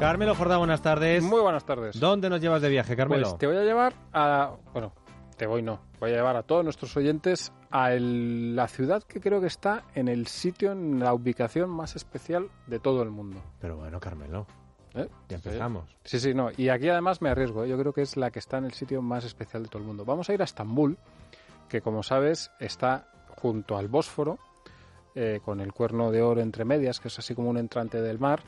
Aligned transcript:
Carmelo 0.00 0.34
Jordá, 0.34 0.56
buenas 0.56 0.80
tardes. 0.80 1.22
Muy 1.22 1.40
buenas 1.42 1.64
tardes. 1.64 2.00
¿Dónde 2.00 2.30
nos 2.30 2.40
llevas 2.40 2.62
de 2.62 2.70
viaje, 2.70 2.96
Carmelo? 2.96 3.28
Pues 3.28 3.38
te 3.38 3.46
voy 3.46 3.56
a 3.56 3.62
llevar 3.64 3.92
a... 4.14 4.56
Bueno, 4.72 4.94
te 5.36 5.46
voy 5.46 5.60
no. 5.62 5.80
Voy 6.00 6.10
a 6.12 6.14
llevar 6.14 6.36
a 6.36 6.42
todos 6.42 6.64
nuestros 6.64 6.96
oyentes 6.96 7.52
a 7.70 7.92
el- 7.92 8.56
la 8.56 8.66
ciudad 8.66 9.02
que 9.02 9.20
creo 9.20 9.42
que 9.42 9.46
está 9.46 9.84
en 9.94 10.08
el 10.08 10.26
sitio, 10.26 10.72
en 10.72 11.00
la 11.00 11.12
ubicación 11.12 11.68
más 11.68 11.96
especial 11.96 12.48
de 12.66 12.78
todo 12.78 13.02
el 13.02 13.10
mundo. 13.10 13.42
Pero 13.60 13.76
bueno, 13.76 14.00
Carmelo, 14.00 14.46
¿eh? 14.94 15.06
ya 15.28 15.36
empezamos. 15.36 15.84
Sí, 16.04 16.18
sí, 16.18 16.32
no. 16.32 16.48
Y 16.56 16.70
aquí 16.70 16.88
además 16.88 17.20
me 17.20 17.28
arriesgo. 17.28 17.64
¿eh? 17.64 17.68
Yo 17.68 17.78
creo 17.78 17.92
que 17.92 18.00
es 18.00 18.16
la 18.16 18.30
que 18.30 18.38
está 18.38 18.56
en 18.56 18.64
el 18.64 18.72
sitio 18.72 19.02
más 19.02 19.24
especial 19.24 19.64
de 19.64 19.68
todo 19.68 19.82
el 19.82 19.86
mundo. 19.86 20.06
Vamos 20.06 20.30
a 20.30 20.34
ir 20.34 20.40
a 20.40 20.44
Estambul, 20.44 20.96
que 21.68 21.82
como 21.82 22.02
sabes 22.02 22.50
está 22.58 23.06
junto 23.36 23.76
al 23.76 23.88
Bósforo, 23.88 24.38
eh, 25.14 25.40
con 25.44 25.60
el 25.60 25.72
cuerno 25.72 26.10
de 26.10 26.22
oro 26.22 26.40
entre 26.40 26.64
medias, 26.64 27.00
que 27.00 27.08
es 27.08 27.18
así 27.18 27.34
como 27.34 27.50
un 27.50 27.58
entrante 27.58 28.00
del 28.00 28.18
mar, 28.18 28.42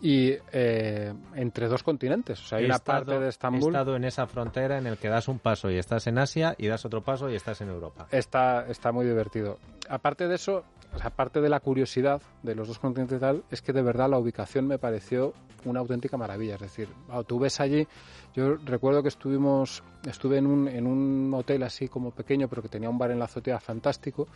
y 0.00 0.32
eh, 0.52 1.12
entre 1.34 1.66
dos 1.68 1.82
continentes. 1.82 2.40
O 2.40 2.44
sea, 2.46 2.58
hay 2.58 2.64
He 2.64 2.66
una 2.66 2.76
estado- 2.76 2.98
parte 3.04 3.18
de 3.18 3.26
He 3.26 3.28
Estambul. 3.30 3.68
estado 3.74 3.96
en 3.96 4.04
esa 4.04 4.26
frontera 4.26 4.78
en 4.78 4.86
el 4.86 4.96
que 4.96 5.08
das 5.08 5.26
un 5.28 5.38
paso 5.40 5.70
y 5.70 5.76
estás 5.78 6.06
en 6.06 6.18
Asia 6.18 6.54
y 6.56 6.68
das 6.68 6.84
otro 6.84 7.02
paso 7.02 7.28
y 7.28 7.34
estás 7.34 7.60
en 7.62 7.68
Europa. 7.70 8.06
Está, 8.12 8.66
está 8.68 8.92
muy 8.92 9.04
divertido. 9.06 9.58
Aparte 9.88 10.28
de 10.28 10.36
eso, 10.36 10.64
o 10.94 10.98
sea, 10.98 11.08
aparte 11.08 11.40
de 11.40 11.48
la 11.48 11.58
curiosidad 11.60 12.22
de 12.44 12.54
los 12.54 12.68
dos 12.68 12.78
continentes 12.78 13.16
y 13.18 13.20
tal, 13.20 13.42
es 13.50 13.60
que 13.60 13.72
de 13.72 13.82
verdad 13.82 14.08
la 14.08 14.18
ubicación 14.18 14.66
me 14.68 14.78
pareció 14.78 15.34
una 15.64 15.80
auténtica 15.80 16.16
maravilla. 16.16 16.54
Es 16.54 16.60
decir, 16.60 16.88
tú 17.26 17.40
ves 17.40 17.58
allí, 17.58 17.86
yo 18.34 18.54
recuerdo 18.64 19.02
que 19.02 19.08
estuvimos, 19.08 19.82
estuve 20.06 20.38
en 20.38 20.46
un, 20.46 20.68
en 20.68 20.86
un 20.86 21.32
hotel 21.34 21.64
así 21.64 21.88
como 21.88 22.12
pequeño, 22.12 22.46
pero 22.48 22.62
que 22.62 22.68
tenía 22.68 22.88
un 22.88 22.96
bar 22.96 23.10
en 23.10 23.18
la 23.18 23.24
azotea 23.24 23.58
fantástico, 23.58 24.28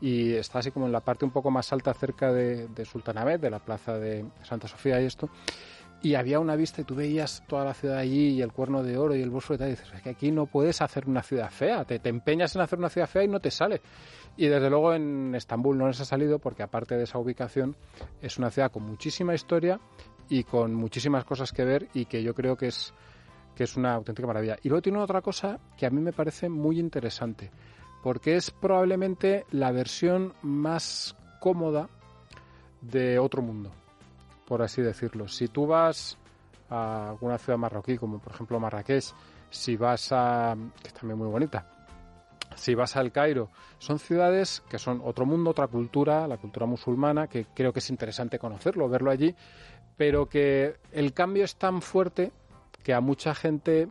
y 0.00 0.32
está 0.32 0.60
así 0.60 0.70
como 0.70 0.86
en 0.86 0.92
la 0.92 1.00
parte 1.00 1.26
un 1.30 1.34
poco 1.34 1.50
más 1.50 1.72
alta 1.72 1.94
cerca 1.94 2.32
de, 2.32 2.66
de 2.66 2.84
Sultanabet, 2.84 3.40
de 3.40 3.50
la 3.50 3.60
plaza 3.60 3.98
de 3.98 4.26
Santa 4.42 4.66
Sofía 4.66 5.00
y 5.00 5.06
esto. 5.06 5.30
Y 6.02 6.14
había 6.14 6.40
una 6.40 6.56
vista 6.56 6.80
y 6.80 6.84
tú 6.84 6.94
veías 6.94 7.44
toda 7.46 7.64
la 7.64 7.74
ciudad 7.74 7.98
allí 7.98 8.30
y 8.30 8.42
el 8.42 8.52
cuerno 8.52 8.82
de 8.82 8.96
oro 8.96 9.14
y 9.14 9.22
el 9.22 9.30
bosforo 9.30 9.56
y 9.56 9.58
tal. 9.58 9.68
Y 9.68 9.70
dices, 9.72 9.92
es 9.94 10.02
que 10.02 10.10
aquí 10.10 10.32
no 10.32 10.46
puedes 10.46 10.80
hacer 10.82 11.06
una 11.06 11.22
ciudad 11.22 11.50
fea. 11.50 11.84
Te, 11.84 11.98
te 11.98 12.08
empeñas 12.08 12.56
en 12.56 12.62
hacer 12.62 12.78
una 12.78 12.88
ciudad 12.88 13.06
fea 13.06 13.22
y 13.22 13.28
no 13.28 13.38
te 13.38 13.50
sale. 13.50 13.80
Y 14.36 14.46
desde 14.46 14.70
luego 14.70 14.94
en 14.94 15.34
Estambul 15.34 15.78
no 15.78 15.86
les 15.86 16.00
ha 16.00 16.04
salido 16.04 16.38
porque 16.38 16.62
aparte 16.62 16.96
de 16.96 17.04
esa 17.04 17.18
ubicación 17.18 17.76
es 18.22 18.38
una 18.38 18.50
ciudad 18.50 18.72
con 18.72 18.82
muchísima 18.82 19.34
historia 19.34 19.78
y 20.28 20.42
con 20.44 20.74
muchísimas 20.74 21.24
cosas 21.24 21.52
que 21.52 21.64
ver 21.64 21.88
y 21.92 22.06
que 22.06 22.22
yo 22.22 22.34
creo 22.34 22.56
que 22.56 22.68
es, 22.68 22.94
que 23.54 23.64
es 23.64 23.76
una 23.76 23.94
auténtica 23.94 24.26
maravilla. 24.26 24.56
Y 24.62 24.68
luego 24.68 24.82
tiene 24.82 24.98
otra 24.98 25.20
cosa 25.20 25.60
que 25.76 25.86
a 25.86 25.90
mí 25.90 26.00
me 26.00 26.12
parece 26.12 26.48
muy 26.48 26.80
interesante 26.80 27.50
porque 28.02 28.36
es 28.36 28.50
probablemente 28.50 29.44
la 29.50 29.72
versión 29.72 30.34
más 30.42 31.16
cómoda 31.40 31.88
de 32.80 33.18
otro 33.18 33.42
mundo 33.42 33.72
por 34.50 34.62
así 34.62 34.82
decirlo. 34.82 35.28
Si 35.28 35.46
tú 35.46 35.64
vas 35.64 36.18
a 36.70 37.10
alguna 37.10 37.38
ciudad 37.38 37.56
marroquí, 37.56 37.96
como 37.96 38.18
por 38.18 38.32
ejemplo 38.32 38.58
Marrakech, 38.58 39.04
si 39.48 39.76
vas 39.76 40.10
a... 40.10 40.56
que 40.82 40.88
es 40.88 40.92
también 40.92 41.16
muy 41.16 41.28
bonita, 41.28 41.68
si 42.56 42.74
vas 42.74 42.96
al 42.96 43.12
Cairo, 43.12 43.50
son 43.78 44.00
ciudades 44.00 44.64
que 44.68 44.80
son 44.80 45.02
otro 45.04 45.24
mundo, 45.24 45.50
otra 45.50 45.68
cultura, 45.68 46.26
la 46.26 46.36
cultura 46.36 46.66
musulmana, 46.66 47.28
que 47.28 47.46
creo 47.54 47.72
que 47.72 47.78
es 47.78 47.90
interesante 47.90 48.40
conocerlo, 48.40 48.88
verlo 48.88 49.12
allí, 49.12 49.36
pero 49.96 50.28
que 50.28 50.78
el 50.90 51.12
cambio 51.12 51.44
es 51.44 51.54
tan 51.54 51.80
fuerte 51.80 52.32
que 52.82 52.92
a 52.92 53.00
mucha 53.00 53.36
gente 53.36 53.86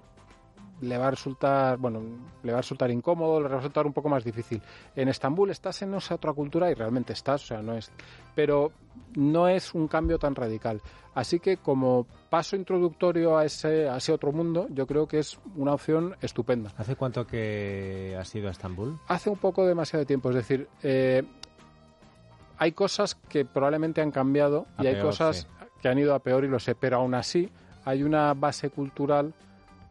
le 0.82 0.98
va 0.98 1.08
a 1.08 1.12
resultar, 1.12 1.78
bueno, 1.78 2.02
le 2.44 2.52
va 2.52 2.60
a 2.60 2.62
resultar 2.62 2.92
incómodo, 2.92 3.42
le 3.42 3.48
va 3.48 3.56
a 3.56 3.58
resultar 3.58 3.86
un 3.86 3.94
poco 3.94 4.10
más 4.10 4.24
difícil. 4.24 4.62
En 4.96 5.10
Estambul 5.10 5.50
estás 5.50 5.82
en 5.82 5.94
esa 5.94 6.16
otra 6.16 6.34
cultura 6.34 6.72
y 6.72 6.74
realmente 6.74 7.14
estás, 7.14 7.44
o 7.44 7.48
sea, 7.48 7.62
no 7.62 7.76
es, 7.76 7.92
pero 8.36 8.72
no 9.16 9.48
es 9.48 9.74
un 9.74 9.88
cambio 9.88 10.20
tan 10.20 10.36
radical. 10.36 10.82
Así 11.14 11.40
que 11.40 11.58
como 11.58 12.06
paso 12.30 12.56
introductorio 12.56 13.38
a 13.38 13.46
ese, 13.46 13.90
a 13.90 13.98
ese 13.98 14.14
otro 14.14 14.32
mundo, 14.32 14.68
yo 14.70 14.88
creo 14.88 15.08
que 15.08 15.20
es 15.20 15.40
una 15.56 15.74
opción 15.74 16.16
estupenda. 16.22 16.72
¿Hace 16.78 16.96
cuánto 16.96 17.26
que 17.26 18.16
has 18.20 18.34
ido 18.36 18.48
a 18.48 18.52
Estambul? 18.52 18.98
Hace 19.08 19.30
un 19.30 19.38
poco 19.38 19.66
demasiado 19.66 20.06
tiempo, 20.06 20.30
es 20.30 20.36
decir, 20.36 20.68
eh, 20.84 21.24
hay 22.58 22.72
cosas 22.74 23.16
que 23.16 23.46
probablemente 23.46 24.02
han 24.02 24.12
cambiado 24.12 24.68
A 24.78 24.84
y 24.84 24.88
hay 24.88 24.94
peor, 24.96 25.08
cosas 25.08 25.38
sí. 25.38 25.66
que 25.82 25.90
han 25.90 25.98
ido 25.98 26.14
a 26.14 26.20
peor 26.20 26.44
y 26.44 26.48
lo 26.48 26.60
sé, 26.60 26.76
pero 26.76 26.98
aún 26.98 27.16
así 27.16 27.50
hay 27.86 28.04
una 28.04 28.34
base 28.34 28.70
cultural 28.70 29.34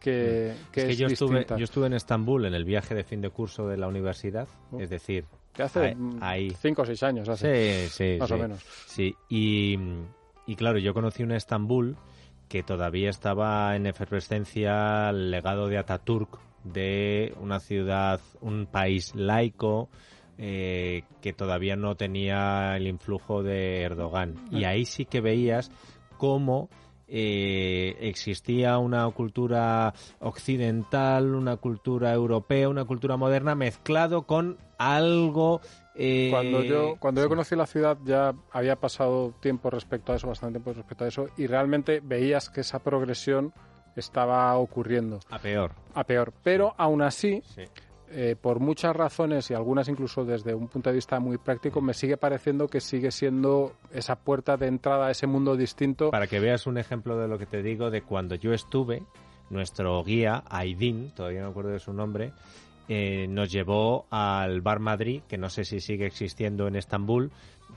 que, 0.01 0.55
que 0.73 0.81
es 0.81 0.87
que 0.87 0.93
es 0.93 0.99
yo 0.99 1.07
estuve, 1.09 1.47
yo 1.49 1.65
estuve 1.65 1.87
en 1.87 1.95
Estambul 1.95 2.45
en 2.47 2.55
el 2.55 2.65
viaje 2.65 2.95
de 2.95 3.05
fin 3.05 3.21
de 3.21 3.31
curso 3.31 3.67
de 3.69 3.77
la 3.77 3.89
universidad, 3.89 4.49
Oh. 4.71 4.81
es 4.81 4.91
decir, 4.91 5.25
que 5.53 5.63
hace 5.65 5.81
ahí- 5.81 5.95
mm, 5.95 6.19
ahí. 6.23 6.51
cinco 6.61 6.83
o 6.83 6.85
seis 6.85 7.03
años, 7.03 7.29
hace, 7.29 7.89
sí, 7.89 8.15
sí, 8.15 8.17
más 8.21 8.29
sí. 8.29 8.35
o 8.35 8.39
menos. 8.39 8.61
Sí, 8.87 9.15
y, 9.29 9.79
y 10.47 10.57
claro, 10.57 10.79
yo 10.79 10.95
conocí 10.95 11.23
un 11.23 11.33
Estambul 11.33 11.97
que 12.49 12.63
todavía 12.63 13.11
estaba 13.11 13.75
en 13.77 13.87
efervescencia 13.87 15.11
el 15.11 15.31
legado 15.31 15.69
de 15.69 15.79
Ataturk, 15.79 16.39
de 16.65 17.35
una 17.41 17.61
ciudad, 17.61 18.21
un 18.41 18.67
país 18.67 19.15
laico, 19.15 19.89
eh, 20.39 21.03
que 21.21 21.33
todavía 21.33 21.77
no 21.77 21.97
tenía 21.97 22.77
el 22.77 22.87
influjo 22.87 23.43
de 23.43 23.83
Erdogan. 23.83 24.35
Y 24.51 24.65
ahí 24.65 24.85
sí 24.85 25.05
que 25.05 25.21
veías 25.21 25.71
cómo 26.17 26.69
eh, 27.09 27.97
existía 28.01 28.79
una 28.79 29.09
cultura 29.11 29.95
occidental, 30.21 31.35
una 31.35 31.57
cultura 31.57 32.13
europea, 32.13 32.69
una 32.69 32.85
cultura 32.85 33.17
moderna 33.17 33.55
mezclado 33.55 34.23
con 34.23 34.57
algo... 34.79 35.61
eh, 35.95 36.29
Cuando 36.31 36.63
yo 36.63 36.97
cuando 36.99 37.21
yo 37.23 37.29
conocí 37.29 37.57
la 37.57 37.67
ciudad 37.67 37.99
ya 38.05 38.33
había 38.53 38.77
pasado 38.77 39.35
tiempo 39.41 39.71
respecto 39.71 40.13
a 40.13 40.17
eso, 40.17 40.29
bastante 40.29 40.59
tiempo 40.59 40.73
respecto 40.73 41.05
a 41.05 41.09
eso, 41.09 41.29
y 41.37 41.47
realmente 41.47 42.01
veías 42.01 42.51
que 42.51 42.61
esa 42.61 42.79
progresión 42.79 43.53
estaba 43.97 44.57
ocurriendo 44.57 45.19
A 45.31 45.39
peor. 45.39 45.73
a 45.95 46.05
peor. 46.05 46.33
Pero 46.45 46.75
aún 46.79 47.03
así, 47.03 47.43
Sí. 47.55 47.63
Eh, 48.11 48.37
por 48.41 48.61
muchas 48.61 48.95
razones 48.95 49.51
y 49.51 49.55
algunas 49.55 49.89
incluso 49.89 50.25
desde 50.25 50.55
un 50.55 50.69
punto 50.69 50.91
de 50.91 50.97
vista 50.97 51.21
muy 51.21 51.39
práctico, 51.39 51.81
me 51.81 51.95
sigue 51.95 52.17
pareciendo 52.17 52.69
que 52.69 52.81
sigue 52.81 53.11
siendo 53.11 53.73
esa 53.93 54.17
puerta 54.17 54.57
de 54.57 54.67
entrada 54.67 55.09
a 55.09 55.11
ese 55.11 55.27
mundo 55.27 55.57
distinto. 55.57 56.11
Para 56.11 56.27
que 56.27 56.41
veas 56.41 56.67
un 56.67 56.79
ejemplo 56.79 57.19
de 57.19 57.29
lo 57.29 57.39
que 57.39 57.47
te 57.47 57.63
digo, 57.63 57.91
de 57.91 58.03
cuando 58.03 58.35
yo 58.35 58.53
estuve, 58.53 59.03
nuestro 59.51 60.03
guía, 60.05 60.45
Aidin, 60.49 61.11
todavía 61.11 61.43
no 61.43 61.49
acuerdo 61.49 61.71
de 61.71 61.79
su 61.79 61.93
nombre, 61.93 62.33
eh, 62.89 63.27
nos 63.29 63.51
llevó 63.51 64.07
al 64.11 64.61
Bar 64.63 64.81
Madrid, 64.81 65.23
que 65.29 65.37
no 65.37 65.51
sé 65.51 65.65
si 65.65 65.81
sigue 65.81 66.07
existiendo 66.07 66.67
en 66.69 66.77
Estambul, 66.77 67.31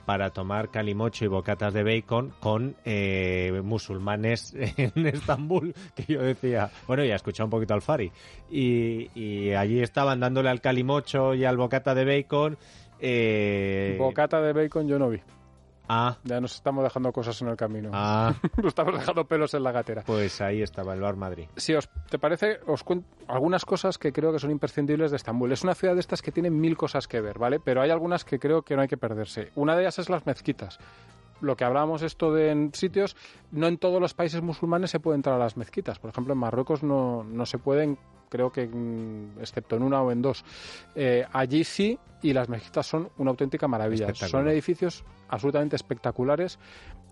para 0.06 0.30
tomar 0.30 0.70
calimocho 0.70 1.24
y 1.24 1.28
bocatas 1.28 1.74
de 1.74 1.84
bacon 1.84 2.32
con 2.40 2.74
eh, 2.84 3.60
musulmanes 3.62 4.54
en 4.56 5.06
Estambul, 5.06 5.74
que 5.94 6.12
yo 6.12 6.22
decía, 6.22 6.70
bueno, 6.86 7.04
ya 7.04 7.14
escuchado 7.14 7.46
un 7.46 7.50
poquito 7.50 7.74
al 7.74 7.82
Fari, 7.82 8.10
y, 8.50 9.10
y 9.14 9.52
allí 9.52 9.80
estaban 9.80 10.20
dándole 10.20 10.48
al 10.48 10.60
calimocho 10.60 11.34
y 11.34 11.44
al 11.44 11.56
bocata 11.56 11.94
de 11.94 12.04
bacon. 12.04 12.56
Eh, 13.00 13.96
Bocata 13.98 14.40
de 14.40 14.52
bacon 14.52 14.86
yo 14.88 14.98
no 14.98 15.10
vi. 15.10 15.20
Ah, 15.92 16.16
Ya 16.24 16.40
nos 16.40 16.54
estamos 16.54 16.82
dejando 16.84 17.12
cosas 17.12 17.40
en 17.42 17.48
el 17.48 17.56
camino. 17.56 17.90
ah, 17.92 18.32
Nos 18.56 18.66
estamos 18.68 18.94
dejando 18.94 19.24
pelos 19.26 19.52
en 19.54 19.62
la 19.62 19.72
gatera. 19.72 20.02
pues 20.06 20.40
ahí 20.40 20.62
estaba 20.62 20.94
el 20.94 21.00
Bar 21.00 21.16
Madrid. 21.16 21.46
Si 21.56 21.74
os 21.74 21.88
te 22.10 22.18
parece, 22.18 22.60
os 22.66 22.82
cuento 22.82 23.06
algunas 23.28 23.64
cosas 23.64 23.98
que 23.98 24.12
creo 24.12 24.32
que 24.32 24.38
son 24.38 24.50
imprescindibles 24.50 25.10
de 25.10 25.16
Estambul. 25.16 25.52
Es 25.52 25.62
una 25.64 25.74
ciudad 25.74 25.94
de 25.94 26.00
estas 26.00 26.22
que 26.22 26.32
tiene 26.32 26.50
mil 26.50 26.76
cosas 26.76 27.06
que 27.08 27.20
ver, 27.20 27.38
¿vale? 27.38 27.60
Pero 27.60 27.82
hay 27.82 27.90
algunas 27.90 28.24
que 28.24 28.38
creo 28.38 28.62
que 28.62 28.74
no 28.76 28.82
hay 28.82 28.88
que 28.88 28.96
perderse. 28.96 29.52
Una 29.54 29.74
de 29.76 29.82
ellas 29.82 29.98
es 29.98 30.08
las 30.08 30.26
mezquitas. 30.26 30.78
Lo 31.40 31.56
que 31.56 31.64
hablábamos 31.64 32.02
esto 32.02 32.32
de 32.32 32.50
en 32.50 32.72
sitios, 32.72 33.16
no 33.50 33.66
en 33.66 33.76
todos 33.76 34.00
los 34.00 34.14
países 34.14 34.40
musulmanes 34.42 34.90
se 34.92 35.00
puede 35.00 35.16
entrar 35.16 35.34
a 35.34 35.38
las 35.38 35.56
mezquitas. 35.56 35.98
Por 35.98 36.10
ejemplo, 36.10 36.32
en 36.34 36.38
Marruecos 36.38 36.84
no, 36.84 37.24
no 37.24 37.46
se 37.46 37.58
pueden, 37.58 37.98
creo 38.28 38.52
que 38.52 38.68
mm, 38.68 39.40
excepto 39.40 39.74
en 39.74 39.82
una 39.82 40.00
o 40.02 40.12
en 40.12 40.22
dos. 40.22 40.44
Eh, 40.94 41.26
allí 41.32 41.64
sí, 41.64 41.98
y 42.22 42.32
las 42.32 42.48
mezquitas 42.48 42.86
son 42.86 43.10
una 43.18 43.30
auténtica 43.30 43.66
maravilla. 43.68 44.14
Son 44.14 44.48
edificios 44.48 45.04
absolutamente 45.28 45.76
espectaculares. 45.76 46.58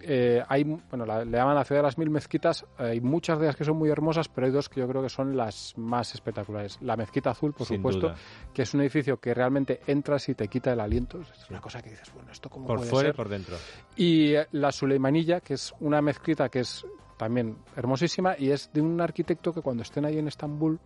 Eh, 0.02 0.42
hay, 0.48 0.64
bueno, 0.64 1.04
la- 1.04 1.24
le 1.24 1.36
llaman 1.36 1.54
la 1.54 1.64
ciudad 1.64 1.80
de 1.80 1.86
las 1.88 1.98
mil 1.98 2.08
mezquitas. 2.10 2.64
Hay 2.78 3.00
muchas 3.00 3.38
de 3.38 3.46
ellas 3.46 3.56
que 3.56 3.64
son 3.64 3.76
muy 3.76 3.90
hermosas, 3.90 4.28
pero 4.28 4.46
hay 4.46 4.52
dos 4.52 4.68
que 4.68 4.80
yo 4.80 4.88
creo 4.88 5.02
que 5.02 5.08
son 5.08 5.36
las 5.36 5.76
más 5.76 6.14
espectaculares. 6.14 6.78
La 6.80 6.96
mezquita 6.96 7.30
azul, 7.30 7.52
por 7.52 7.66
Sin 7.66 7.78
supuesto, 7.78 8.08
duda. 8.08 8.16
que 8.54 8.62
es 8.62 8.72
un 8.72 8.80
edificio 8.80 9.18
que 9.20 9.34
realmente 9.34 9.80
entras 9.86 10.28
y 10.28 10.34
te 10.34 10.48
quita 10.48 10.72
el 10.72 10.80
aliento. 10.80 11.20
Es 11.20 11.50
una 11.50 11.60
cosa 11.60 11.82
que 11.82 11.90
dices, 11.90 12.10
bueno, 12.14 12.30
esto 12.32 12.48
cómo 12.48 12.66
Por 12.66 12.78
puede 12.78 12.90
fuera 12.90 13.08
y 13.10 13.12
por 13.12 13.28
dentro. 13.28 13.56
Y 13.96 14.34
eh, 14.34 14.46
la 14.52 14.72
Suleimanilla, 14.72 15.40
que 15.40 15.54
es 15.54 15.74
una 15.80 16.00
mezquita 16.00 16.48
que 16.48 16.60
es 16.60 16.86
también 17.18 17.58
hermosísima 17.76 18.34
y 18.38 18.50
es 18.50 18.72
de 18.72 18.80
un 18.80 18.98
arquitecto 19.00 19.52
que 19.52 19.60
cuando 19.60 19.82
estén 19.82 20.06
ahí 20.06 20.16
en 20.18 20.28
Estambul 20.28 20.78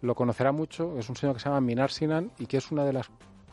lo 0.00 0.14
conocerá 0.14 0.50
mucho. 0.52 0.98
Es 0.98 1.08
un 1.08 1.14
señor 1.16 1.34
que 1.36 1.40
se 1.40 1.48
llama 1.48 1.60
Minar 1.60 1.90
Sinan 1.90 2.32
y 2.38 2.46
que 2.46 2.56
es 2.56 2.70
una 2.72 2.84
de 2.84 2.92
las 2.92 3.08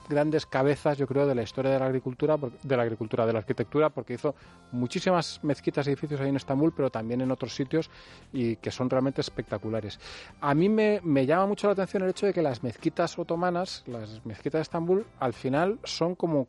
grandes 0.07 0.46
cabezas, 0.46 0.98
yo 0.98 1.07
creo, 1.07 1.28
de 1.28 1.36
la 1.36 1.44
historia 1.44 1.72
de 1.72 1.80
la 1.80 1.86
agricultura, 1.86 2.38
de 2.38 2.78
la 2.78 2.84
agricultura, 2.84 3.25
de 3.25 3.34
la 3.34 3.40
arquitectura, 3.40 3.90
porque 3.90 4.13
hizo 4.13 4.36
muchísimas 4.72 5.40
mezquitas 5.44 5.88
y 5.88 5.92
edificios 5.92 6.22
ahí 6.22 6.30
en 6.30 6.36
Estambul, 6.36 6.74
pero 6.75 6.90
también 6.90 7.22
en 7.22 7.31
otros 7.31 7.54
sitios 7.56 7.90
y 8.34 8.56
que 8.57 8.72
son 8.72 8.90
realmente 8.90 9.22
espectaculares. 9.22 10.00
A 10.42 10.54
mí 10.54 10.69
me, 10.69 11.02
me 11.04 11.25
llama 11.25 11.48
mucho 11.48 11.68
la 11.68 11.74
atención 11.74 12.04
el 12.04 12.10
hecho 12.10 12.25
de 12.25 12.34
que 12.34 12.42
las 12.42 12.63
mezquitas 12.63 13.18
otomanas, 13.18 13.84
las 13.88 14.25
mezquitas 14.25 14.60
de 14.60 14.63
Estambul, 14.63 15.06
al 15.19 15.34
final 15.34 15.80
son 15.84 16.16
como 16.16 16.48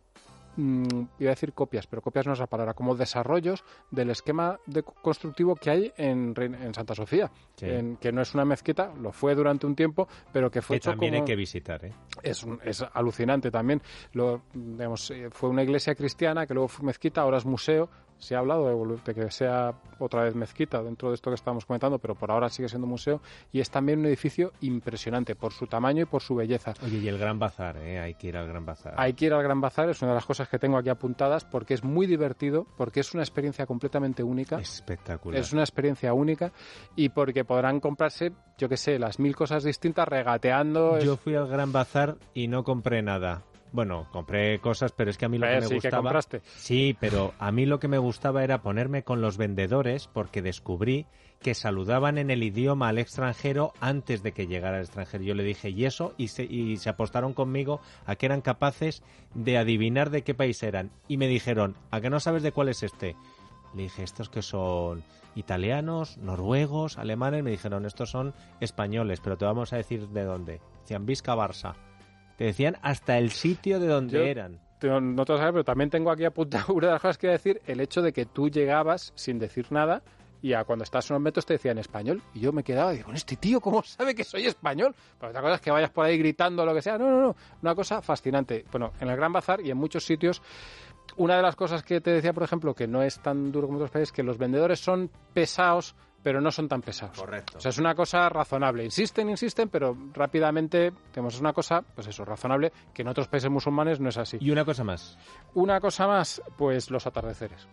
mm, 0.57 1.03
iba 1.19 1.31
a 1.31 1.35
decir 1.35 1.53
copias, 1.53 1.87
pero 1.87 2.03
copias 2.03 2.27
no 2.27 2.33
es 2.33 2.39
la 2.39 2.47
palabra, 2.47 2.75
como 2.75 2.95
desarrollos 2.95 3.65
del 3.91 4.11
esquema 4.11 4.59
de 4.67 4.83
constructivo 4.83 5.55
que 5.57 5.71
hay 5.71 5.93
en, 5.97 6.35
en 6.37 6.75
Santa 6.75 6.95
Sofía, 6.95 7.31
en, 7.61 7.97
que 7.97 8.13
no 8.13 8.23
es 8.23 8.35
una 8.35 8.45
mezquita, 8.45 8.93
lo 9.01 9.13
fue 9.13 9.35
durante 9.35 9.67
un 9.67 9.75
tiempo, 9.75 10.09
pero 10.33 10.51
que 10.51 10.63
fue 10.63 10.79
que 10.79 10.91
también 10.91 11.15
hay 11.15 11.25
que 11.25 11.37
visitar, 11.37 11.85
¿eh? 11.85 11.93
Es, 12.23 12.47
es 12.65 12.85
alucinante 12.93 13.51
también. 13.51 13.83
Lo, 14.13 14.43
digamos, 14.53 15.11
eh, 15.11 15.29
fue 15.31 15.49
una 15.51 15.63
iglesia 15.63 15.95
cristiana 15.95 16.47
que 16.47 16.55
luego 16.55 16.69
fue 16.69 16.87
mezquita, 16.87 17.23
ahora 17.23 17.39
es 17.39 17.47
museo, 17.47 17.89
se 18.19 18.35
ha 18.35 18.39
hablado 18.39 18.87
de, 19.05 19.15
que 19.15 19.31
sea 19.31 19.75
otra 19.99 20.25
vez 20.25 20.35
mezquita 20.35 20.83
dentro 20.83 21.11
de 21.11 21.15
esto 21.15 21.31
que 21.31 21.35
estamos 21.35 21.65
comentando, 21.65 21.99
pero 21.99 22.15
por 22.15 22.31
ahora 22.31 22.49
sigue 22.49 22.69
siendo 22.69 22.87
museo 22.87 23.21
y 23.53 23.61
es 23.61 23.71
también 23.71 24.01
un 24.01 24.07
edificio 24.07 24.53
impresionante 24.61 25.35
por 25.35 25.53
su 25.53 25.67
tamaño 25.67 26.03
y 26.03 26.07
por 26.07 26.23
su 26.23 26.35
belleza. 26.35 26.75
Oye, 26.85 26.99
y 26.99 27.09
el 27.09 27.19
Gran 27.19 27.39
Bazar, 27.39 27.77
¿eh? 27.79 27.99
hay 27.99 28.15
que 28.15 28.29
ir 28.29 28.37
al 28.37 28.49
Gran 28.49 28.65
Bazar. 28.65 28.95
Hay 28.97 29.13
que 29.15 29.27
ir 29.27 29.33
al 29.33 29.43
Gran 29.43 29.61
Bazar, 29.61 29.89
es 29.89 30.01
una 30.03 30.13
de 30.13 30.17
las 30.17 30.27
cosas 30.27 30.49
que 30.49 30.59
tengo 30.59 30.77
aquí 30.79 30.89
apuntadas 30.89 31.45
porque 31.45 31.75
es 31.75 31.85
muy 31.85 32.07
divertido, 32.07 32.67
porque 32.77 33.01
es 33.01 33.15
una 33.15 33.23
experiencia 33.23 33.67
completamente 33.67 34.23
única. 34.23 34.59
Espectacular. 34.59 35.41
Es 35.41 35.53
una 35.53 35.63
experiencia 35.63 36.13
única 36.13 36.53
y 36.95 37.11
porque 37.11 37.45
podrán 37.45 37.81
comprarse, 37.81 38.33
yo 38.59 38.69
qué 38.69 38.77
sé, 38.77 38.99
las 38.99 39.19
mil 39.19 39.35
cosas 39.35 39.65
distintas 39.65 40.09
regateando. 40.09 40.99
Yo 40.99 41.17
fui 41.17 41.35
al 41.35 41.49
Gran 41.49 41.73
Bazar 41.73 42.17
y 42.35 42.49
no 42.49 42.65
compré 42.65 43.03
nada. 43.03 43.43
Bueno, 43.73 44.09
compré 44.11 44.59
cosas, 44.61 44.93
pero 44.93 45.11
es 45.11 45.19
que 45.19 45.27
a 45.27 45.29
mí 45.29 45.39
lo 45.39 45.47
que 45.47 45.61
me 45.61 45.67
sí, 45.67 45.75
gustaba. 45.75 46.03
compraste. 46.03 46.41
Sí, 46.57 46.97
pero 46.99 47.35
a 47.39 47.53
mí 47.53 47.67
lo 47.67 47.79
que 47.79 47.89
me 47.89 47.99
gustaba 47.99 48.43
era 48.43 48.63
ponerme 48.63 49.03
con 49.03 49.21
los 49.21 49.37
vendedores 49.37 50.09
porque 50.09 50.41
descubrí 50.41 51.07
que 51.41 51.55
saludaban 51.55 52.17
en 52.17 52.31
el 52.31 52.43
idioma 52.43 52.89
al 52.89 52.99
extranjero 52.99 53.75
antes 53.81 54.23
de 54.23 54.33
que 54.33 54.47
llegara 54.47 54.79
el 54.79 54.85
extranjero. 54.85 55.25
Yo 55.25 55.35
le 55.35 55.45
dije, 55.45 55.69
¿y 55.71 55.85
eso? 55.85 56.15
Y 56.17 56.29
se, 56.29 56.45
y 56.45 56.79
se 56.79 56.89
apostaron 56.89 57.35
conmigo 57.35 57.81
a 58.07 58.17
que 58.17 58.27
eran 58.27 58.41
capaces 58.41 59.03
de 59.35 59.59
adivinar 59.59 60.11
de 60.11 60.23
qué 60.23 60.35
país 60.35 60.63
eran. 60.63 60.91
Y 61.09 61.19
me 61.19 61.29
dijeron, 61.29 61.77
¿a 61.91 62.01
que 62.01 62.09
no 62.09 62.21
sabes 62.21 62.43
de 62.43 62.53
cuál 62.53 62.71
es 62.71 62.83
este? 62.83 63.17
Le 63.75 63.83
dije, 63.83 64.03
estos 64.03 64.31
que 64.31 64.41
son 64.41 65.05
italianos, 65.35 66.17
noruegos, 66.17 66.97
alemanes. 66.99 67.45
Me 67.45 67.51
dijeron, 67.51 67.85
estos 67.85 68.11
son 68.11 68.33
españoles, 68.61 69.21
pero 69.21 69.37
te 69.37 69.45
vamos 69.45 69.73
a 69.73 69.77
decir 69.77 70.09
de 70.09 70.25
dónde. 70.25 70.61
Decían, 70.81 71.05
Vizca 71.05 71.35
Barça. 71.37 71.75
Te 72.37 72.45
decían 72.45 72.77
hasta 72.83 73.19
el 73.19 73.31
sitio 73.31 73.81
de 73.81 73.87
donde 73.89 74.19
Yo- 74.19 74.25
eran. 74.25 74.61
No 74.83 75.25
te 75.25 75.33
lo 75.33 75.39
sabes, 75.39 75.53
pero 75.53 75.65
también 75.65 75.89
tengo 75.91 76.11
aquí 76.11 76.25
apuntado 76.25 76.67
una 76.75 76.89
de 76.89 76.93
las 76.93 77.03
cosas 77.03 77.19
que 77.19 77.29
decir, 77.29 77.61
el 77.67 77.81
hecho 77.81 78.03
de 78.03 78.13
que 78.13 78.27
tú 78.27 78.49
llegabas 78.51 79.13
sin 79.17 79.39
decir 79.39 79.67
nada 79.71 80.03
y 80.43 80.53
a 80.53 80.65
cuando 80.65 80.85
estás 80.85 81.11
en 81.11 81.15
los 81.15 81.23
metros 81.23 81.47
te 81.47 81.55
decían 81.55 81.79
español 81.79 82.21
y 82.35 82.41
yo 82.41 82.53
me 82.53 82.63
quedaba 82.63 82.93
y 82.93 82.97
digo, 82.99 83.07
"¿Bueno, 83.07 83.17
este 83.17 83.37
tío 83.37 83.59
cómo 83.61 83.83
sabe 83.83 84.15
que 84.15 84.23
soy 84.23 84.45
español? 84.47 84.95
Pero 85.19 85.31
otra 85.31 85.41
cosa 85.41 85.55
es 85.55 85.61
que 85.63 85.71
vayas 85.71 85.91
por 85.91 86.05
ahí 86.05 86.19
gritando 86.19 86.63
o 86.63 86.67
lo 86.67 86.75
que 86.75 86.83
sea. 86.83 86.99
No, 86.99 87.11
no, 87.11 87.21
no, 87.23 87.37
una 87.63 87.75
cosa 87.75 88.03
fascinante. 88.03 88.65
Bueno, 88.71 88.93
en 89.01 89.09
el 89.09 89.17
Gran 89.17 89.33
Bazar 89.33 89.63
y 89.63 89.71
en 89.71 89.79
muchos 89.79 90.05
sitios 90.05 90.43
una 91.17 91.37
de 91.37 91.43
las 91.43 91.57
cosas 91.57 91.83
que 91.83 92.01
te 92.03 92.11
decía, 92.11 92.35
por 92.35 92.43
ejemplo, 92.43 92.75
que 92.75 92.87
no 92.87 93.01
es 93.03 93.19
tan 93.21 93.51
duro 93.51 93.69
como 93.69 93.79
otros 93.79 93.91
países, 93.91 94.13
que 94.13 94.23
los 94.23 94.37
vendedores 94.37 94.79
son 94.81 95.11
pesados, 95.33 95.95
pero 96.27 96.41
no 96.41 96.51
son 96.51 96.67
tan 96.67 96.83
pesados. 96.83 97.17
Correcto. 97.17 97.59
O 97.59 97.61
sea, 97.61 97.69
es 97.69 97.79
una 97.79 97.95
cosa 97.95 98.29
razonable. 98.29 98.83
Insisten, 98.83 99.31
insisten, 99.31 99.69
pero 99.69 99.97
rápidamente 100.13 100.91
tenemos 101.13 101.35
es 101.37 101.41
una 101.41 101.53
cosa, 101.53 101.85
pues 101.95 102.09
eso, 102.09 102.25
razonable, 102.25 102.73
que 102.93 103.03
en 103.03 103.09
otros 103.09 103.29
países 103.29 103.49
musulmanes 103.49 104.01
no 104.01 104.09
es 104.09 104.19
así. 104.19 104.37
Y 104.41 104.51
una 104.51 104.65
cosa 104.65 104.83
más. 104.83 105.17
Una 105.55 105.79
cosa 105.79 106.09
más, 106.09 106.43
pues 106.59 106.91
los 106.91 107.07
atardeceres. 107.07 107.69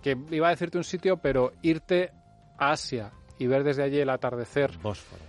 Que 0.00 0.16
iba 0.30 0.46
a 0.46 0.50
decirte 0.50 0.78
un 0.78 0.84
sitio, 0.84 1.16
pero 1.16 1.50
irte 1.62 2.12
a 2.58 2.70
Asia 2.70 3.10
y 3.40 3.48
ver 3.48 3.64
desde 3.64 3.82
allí 3.82 3.98
el 3.98 4.10
atardecer 4.10 4.78
Bósforo. 4.80 5.24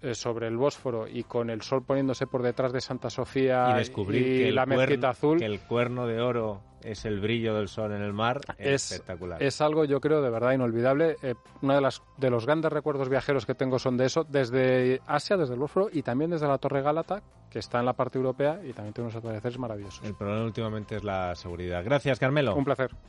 eh, 0.00 0.14
sobre 0.14 0.46
el 0.48 0.56
Bósforo 0.56 1.06
y 1.06 1.24
con 1.24 1.50
el 1.50 1.60
sol 1.60 1.84
poniéndose 1.84 2.26
por 2.26 2.42
detrás 2.42 2.72
de 2.72 2.80
Santa 2.80 3.10
Sofía 3.10 3.72
Y 3.74 3.78
descubrir 3.80 4.22
y 4.22 4.24
que, 4.24 4.48
el 4.48 4.54
la 4.54 4.64
cuerno, 4.64 4.80
mezquita 4.86 5.10
azul 5.10 5.38
que 5.38 5.44
el 5.44 5.60
cuerno 5.60 6.06
de 6.06 6.18
oro 6.22 6.62
es 6.82 7.04
el 7.04 7.20
brillo 7.20 7.54
del 7.54 7.68
sol 7.68 7.92
en 7.92 8.02
el 8.02 8.12
mar. 8.12 8.40
Es, 8.58 8.84
es, 8.84 8.92
espectacular. 8.92 9.42
es 9.42 9.60
algo, 9.60 9.84
yo 9.84 10.00
creo, 10.00 10.22
de 10.22 10.30
verdad 10.30 10.52
inolvidable. 10.52 11.16
Eh, 11.22 11.34
uno 11.62 11.74
de, 11.74 11.80
las, 11.80 12.02
de 12.16 12.30
los 12.30 12.46
grandes 12.46 12.72
recuerdos 12.72 13.08
viajeros 13.08 13.46
que 13.46 13.54
tengo 13.54 13.78
son 13.78 13.96
de 13.96 14.06
eso, 14.06 14.24
desde 14.24 15.00
Asia, 15.06 15.36
desde 15.36 15.54
el 15.54 15.60
Bósforo 15.60 15.88
y 15.92 16.02
también 16.02 16.30
desde 16.30 16.46
la 16.46 16.58
Torre 16.58 16.82
Gálata, 16.82 17.22
que 17.50 17.58
está 17.58 17.80
en 17.80 17.86
la 17.86 17.94
parte 17.94 18.18
europea 18.18 18.60
y 18.64 18.72
también 18.72 18.92
tiene 18.92 19.08
unos 19.08 19.16
atardeceres 19.16 19.58
maravillosos. 19.58 20.04
El 20.04 20.14
problema 20.14 20.44
últimamente 20.44 20.96
es 20.96 21.04
la 21.04 21.34
seguridad. 21.34 21.82
Gracias, 21.84 22.18
Carmelo. 22.18 22.54
Un 22.54 22.64
placer. 22.64 22.90